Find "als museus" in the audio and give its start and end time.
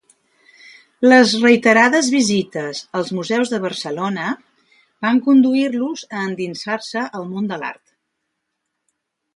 3.01-3.53